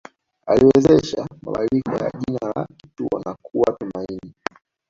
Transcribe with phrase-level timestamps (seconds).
[0.47, 4.33] Aliwezesha mabadiliko ya jina la kituo na kuwa Tumaini